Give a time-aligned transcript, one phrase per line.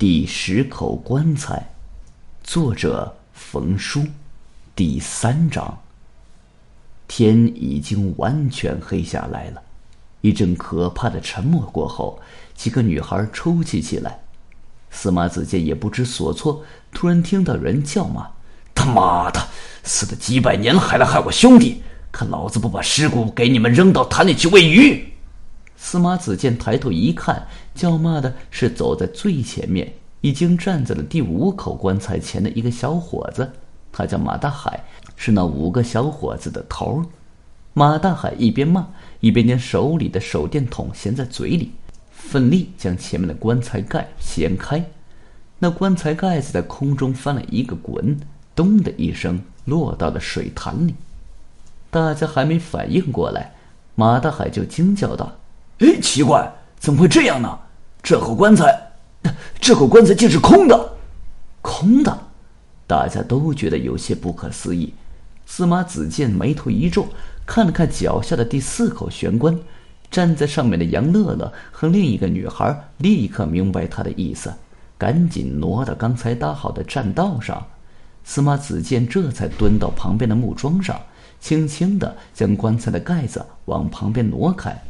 [0.00, 1.74] 第十口棺材，
[2.42, 4.02] 作者冯书，
[4.74, 5.78] 第三章。
[7.06, 9.60] 天已经完全黑下来了，
[10.22, 12.18] 一阵可怕的沉默过后，
[12.54, 14.18] 几个女孩抽泣起来。
[14.90, 16.64] 司马子建也不知所措，
[16.94, 18.26] 突然听到人叫骂
[18.74, 19.48] ：“他妈的，
[19.84, 21.82] 死了几百年了，还来害我兄弟！
[22.10, 25.06] 看老子不把尸骨给你们扔到潭里去喂鱼！”
[25.76, 33.50] 司马子建抬头一看，叫骂的是走在最前面、已经站在了第五口棺材前的一个小伙子。
[33.92, 34.84] 他叫马大海，
[35.16, 37.04] 是那五个小伙子的头。
[37.72, 38.86] 马大海一边骂，
[39.20, 41.72] 一边将手里的手电筒衔在嘴里，
[42.10, 44.84] 奋力将前面的棺材盖掀开。
[45.58, 48.18] 那棺材盖子在空中翻了一个滚，
[48.54, 50.94] 咚的一声落到了水潭里。
[51.90, 53.54] 大家还没反应过来，
[53.94, 55.32] 马大海就惊叫道。
[55.80, 57.58] 哎，奇怪，怎么会这样呢？
[58.02, 58.74] 这口棺材，
[59.60, 60.92] 这口棺材竟是空的，
[61.60, 62.18] 空的！
[62.86, 64.94] 大家都觉得有些不可思议。
[65.44, 67.06] 司马子建眉头一皱，
[67.44, 69.58] 看了看脚下的第四口玄关，
[70.10, 74.50] 站在上面的杨乐乐和另一个女孩立刻明白他的意思，
[74.96, 77.62] 赶紧挪到刚才搭好的栈道上。
[78.24, 80.98] 司马子建这才蹲到旁边的木桩上，
[81.40, 84.82] 轻轻地将棺材的盖子往旁边挪开。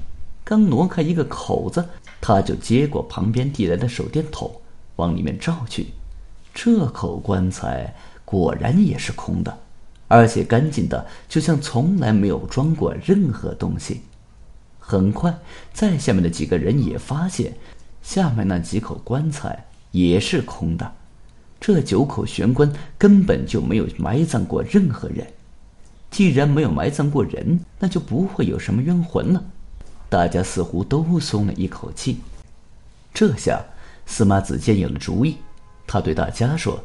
[0.50, 1.88] 刚挪开一个口子，
[2.20, 4.50] 他就接过旁边递来的手电筒，
[4.96, 5.86] 往里面照去。
[6.52, 9.58] 这口棺材果然也是空的，
[10.08, 14.00] 而且干净的，就像从来没有装过任何东西。
[14.80, 15.32] 很快，
[15.72, 17.54] 在下面的几个人也发现，
[18.02, 20.92] 下面那几口棺材也是空的。
[21.60, 25.24] 这九口玄关根本就没有埋葬过任何人。
[26.10, 29.44] 既然没有埋葬过人，那就不会有什么冤魂了。
[30.11, 32.20] 大家似乎都松了一口气。
[33.14, 33.58] 这下，
[34.05, 35.36] 司马子建有了主意。
[35.86, 36.78] 他对大家说：“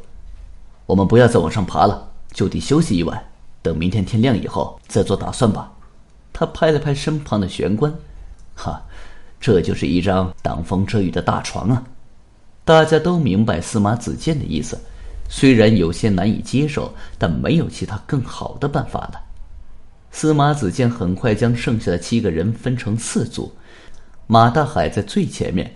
[0.86, 3.22] 我们不要再往上爬了，就地休息一晚，
[3.62, 5.70] 等明天天亮以后再做打算吧。”
[6.32, 7.92] 他拍了拍身旁的玄关
[8.54, 8.82] ：“哈，
[9.40, 11.82] 这就是一张挡风遮雨的大床啊！”
[12.64, 14.78] 大家都明白司马子建的意思，
[15.28, 19.22] 虽然有些难以接受，但没有其他更好的办法了。
[20.18, 23.52] 司马子建很快将剩下的七个人分成四组，
[24.26, 25.70] 马大海在最前面，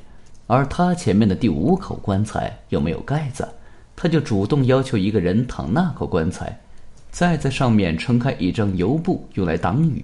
[0.46, 3.46] 而他前面的第五口棺材又没有盖子，
[3.94, 6.58] 他就主动要求一个人躺那口棺材，
[7.10, 10.02] 再在上面撑开一张油布用来挡雨。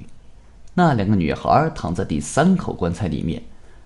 [0.75, 3.43] 那两个女孩躺在第三口棺材里面，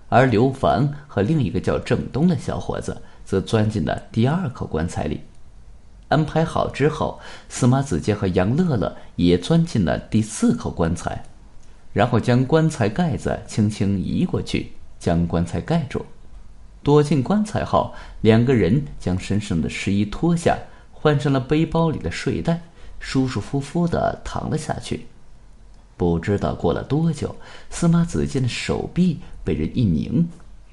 [0.09, 5.21] 而刘凡和另一个叫郑东的小伙子则钻进了第二口棺材里。
[6.11, 11.23] 安排好之后，司马子建和杨乐乐也钻进了第四口棺材，
[11.93, 16.05] 然后将棺材盖子轻轻移过去，将棺材盖住。
[16.83, 20.57] 躲进棺材后，两个人将身上的湿衣脱下，
[20.91, 22.61] 换上了背包里的睡袋，
[22.99, 25.07] 舒舒服服的躺了下去。
[25.95, 27.35] 不知道过了多久，
[27.69, 30.27] 司马子建的手臂被人一拧，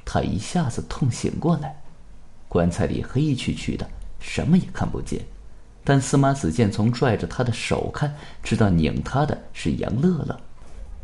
[0.04, 1.77] 他一下子痛醒过来。
[2.48, 3.88] 棺材里黑黢黢的。
[4.20, 5.20] 什么也看不见，
[5.84, 10.38] 但司马子建从拽着他的手看，知道拧他的是杨乐乐。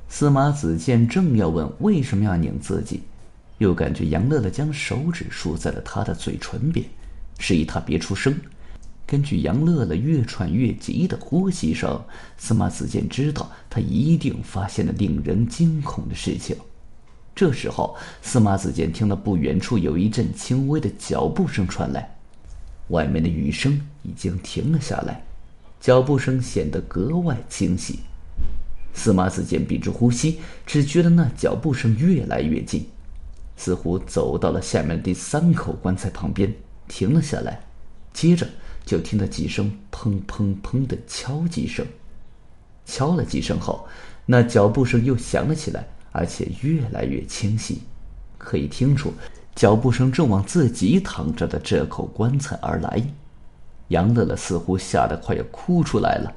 [0.08, 3.02] 司马子建正要问为什么要拧自己，
[3.58, 6.84] 又感觉杨乐乐将手指竖在了他的嘴唇边，
[7.38, 8.34] 示意他别出声。
[9.06, 12.02] 根据杨乐乐越喘越急的呼吸声，
[12.38, 16.56] 司马子建知道他一定发现了令人惊恐的事情。
[17.34, 22.13] 这时候，司马子建听到不远处有一阵轻微的脚步声传来。
[22.88, 25.24] 外面的雨声已经停了下来，
[25.80, 28.00] 脚步声显得格外清晰。
[28.92, 32.86] 司马子建屏住呼吸，只觉得那脚步声越来越近，
[33.56, 36.52] 似乎走到了下面第三口棺材旁边，
[36.86, 37.60] 停了下来。
[38.12, 38.46] 接着
[38.86, 41.84] 就听到几声砰砰砰的敲击声。
[42.86, 43.88] 敲了几声后，
[44.26, 47.80] 那脚步声又响了起来，而且越来越清晰，
[48.38, 49.12] 可以听出。
[49.54, 53.02] 脚步声正往自己躺着的这口棺材而来，
[53.88, 56.32] 杨乐乐似乎吓得快要哭出来了。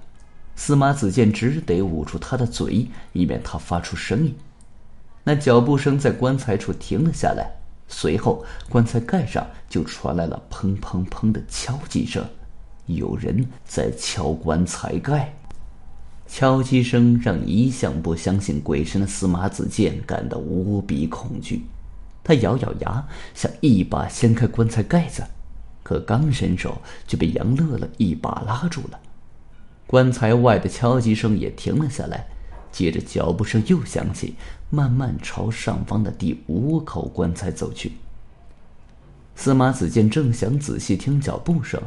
[0.55, 4.35] 司马子建只得捂住他的嘴，以免他发出声音。
[5.23, 7.49] 那脚步声在棺材处停了下来，
[7.87, 12.23] 随后棺材盖上就传来了砰砰砰的敲击声，
[12.85, 15.33] 有人在敲棺材盖。
[16.27, 21.65] 敲击声让一向不相信鬼神的司马子建感到无比恐惧。
[22.27, 25.23] 他咬咬牙，想一把掀开棺材盖子，
[25.81, 28.99] 可刚伸手就被杨乐乐一把拉住了。
[29.85, 32.27] 棺材外的敲击声也停了下来，
[32.69, 34.35] 接着脚步声又响起，
[34.69, 37.93] 慢慢朝上方的第五口棺材走去。
[39.33, 41.81] 司马子建正想仔细听脚步声，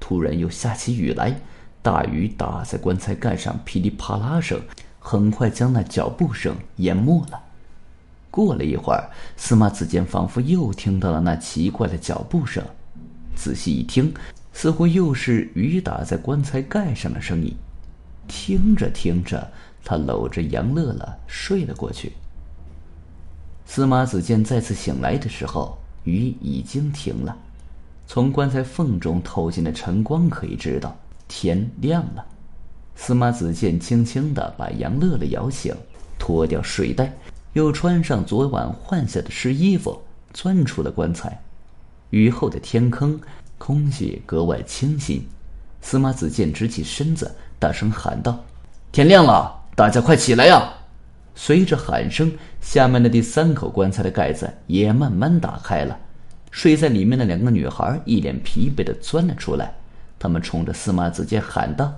[0.00, 1.40] 突然又下起雨来，
[1.80, 4.60] 大雨打在棺材盖上，噼里啪啦声，
[4.98, 7.40] 很快将那脚步声淹没了。
[8.36, 12.62] 过了一会儿，司马子建仿佛又听到了那奇怪的脚步声，
[13.34, 14.12] 仔细一听，
[14.52, 17.56] 似乎又是雨打在棺材盖上的声音。
[18.28, 19.50] 听着听着，
[19.82, 22.12] 他搂着杨乐乐睡了过去。
[23.64, 25.78] 司马子建再次醒来的时候。
[26.04, 27.36] 雨已经停了，
[28.06, 30.96] 从棺材缝中透进的晨光可以知道
[31.26, 32.24] 天亮了。
[32.94, 35.74] 司马子建轻轻地把杨乐乐摇醒，
[36.16, 37.12] 脱掉睡袋，
[37.56, 39.98] 又穿上昨晚换下的湿衣服，
[40.34, 41.40] 钻出了棺材。
[42.10, 43.18] 雨后的天坑，
[43.56, 45.26] 空气格外清新。
[45.80, 48.38] 司马子建直起身子，大声喊道
[48.92, 50.70] ：“天亮了，大家快起来呀！”
[51.34, 52.30] 随着喊声，
[52.60, 55.98] 下面的第三口棺材的盖子也慢慢打开了。
[56.50, 59.72] 睡在里面的两个女孩一脸疲惫地钻了出来，
[60.18, 61.90] 她们冲着司马子建喊道：“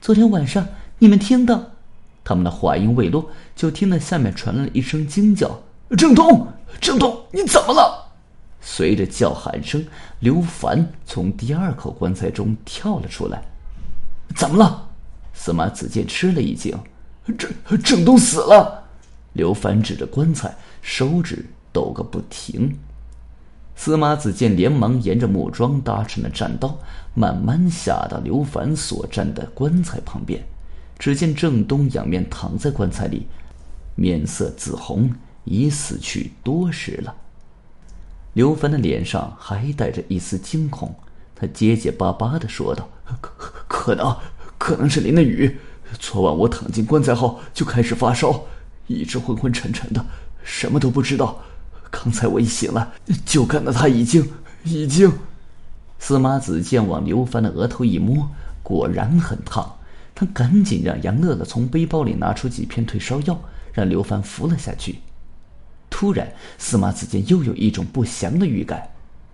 [0.00, 0.66] 昨天晚上
[0.98, 1.62] 你们听到？”
[2.24, 5.60] 他们的话音未落，就听到下面传来了一声惊叫
[5.98, 6.46] ：“郑东，
[6.80, 7.98] 郑东，你怎么了？”
[8.64, 9.84] 随着叫喊声，
[10.20, 13.42] 刘凡从第二口棺材中跳了出来。
[14.36, 14.88] “怎么了？”
[15.34, 16.78] 司马子建吃了一惊
[17.36, 17.50] ，“郑
[17.82, 18.84] 郑东死了。”
[19.34, 22.78] 刘凡指着棺材，手指抖个不停。
[23.74, 26.78] 司马子建连忙沿着木桩搭成的栈道，
[27.14, 30.40] 慢慢下到刘凡所站的棺材旁边。
[31.02, 33.26] 只见郑东仰面躺在棺材里，
[33.96, 35.12] 面色紫红，
[35.42, 37.12] 已死去多时了。
[38.34, 40.94] 刘凡的脸上还带着一丝惊恐，
[41.34, 42.88] 他结结巴巴的说道
[43.20, 43.32] ：“可
[43.66, 44.16] 可能，
[44.56, 45.58] 可能是淋了雨。
[45.98, 48.40] 昨晚我躺进棺材后就开始发烧。”
[48.86, 50.06] 一直昏昏沉沉的，
[50.44, 51.42] 什么都不知道。
[51.90, 52.86] 刚才我一醒来，
[53.26, 54.30] 就看到他已经
[54.62, 55.12] 已经。
[55.98, 58.30] 司马子建往刘凡的额头一摸，
[58.62, 59.78] 果然很烫。
[60.14, 63.40] 他赶紧让杨乐乐从背包里拿出几片退烧药，
[63.72, 64.98] 让刘凡服了下去。
[65.88, 68.88] 突然，司马子建又有一种不祥的预感。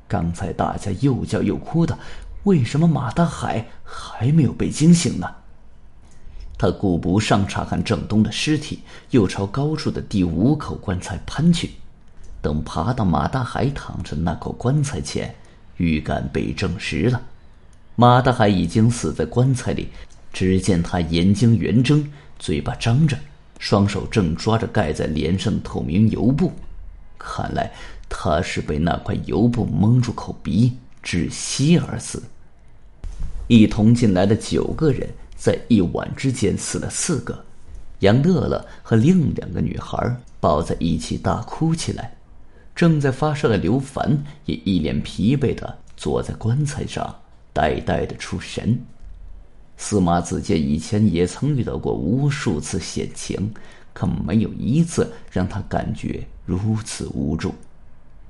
[0.06, 1.98] 刚才大家又叫又哭的，
[2.44, 5.28] 为什么马大海还没有被惊醒呢？
[6.56, 8.80] 他顾不上查看郑东的尸体，
[9.10, 11.72] 又朝高处的第五口棺材攀去。
[12.40, 15.34] 等爬到马大海躺着那口棺材前，
[15.76, 17.20] 预感被证实了。
[17.94, 19.88] 马大海已经死在棺材里。
[20.32, 23.16] 只见他眼睛圆睁，嘴巴张着，
[23.58, 26.52] 双手正抓着盖在脸上的透明油布。
[27.18, 27.72] 看来
[28.08, 30.72] 他是被那块油布蒙住口鼻，
[31.02, 32.22] 窒息而死。
[33.46, 35.08] 一同进来的九个人。
[35.38, 37.44] 在一晚之间死了四个，
[38.00, 42.12] 杨乐乐和另两个女孩抱在一起大哭起来。
[42.74, 47.14] 正在发烧的刘凡也一脸疲惫的坐在棺材上，
[47.52, 48.80] 呆呆的出神。
[49.78, 53.50] 司马子建以前也曾遇到过无数次险情，
[53.94, 57.54] 可没有一次让他感觉如此无助。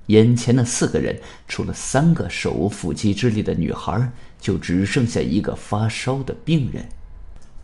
[0.06, 1.18] 眼前的四个人，
[1.48, 6.86] 除了三个手无缚鸡之力的女孩，就只剩下一个发烧的病人。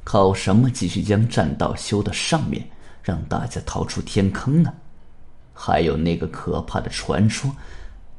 [0.02, 2.66] 靠什么继续将栈道修到上面，
[3.02, 4.72] 让大家逃出天坑呢？
[5.52, 7.54] 还有那个可怕的传说，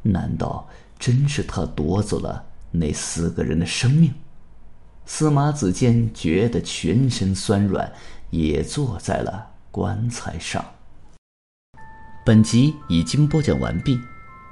[0.01, 0.67] 难道
[0.97, 4.13] 真是他夺走了那四个人的生命？
[5.05, 7.91] 司马子建觉得全身酸软，
[8.31, 10.63] 也坐在了棺材上。
[12.25, 13.99] 本集已经播讲完毕，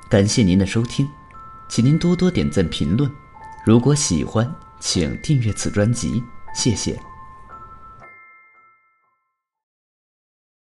[0.09, 1.07] 感谢您的收听，
[1.67, 3.11] 请您多多点赞评论。
[3.65, 6.21] 如果喜欢，请订阅此专辑，
[6.53, 6.99] 谢谢。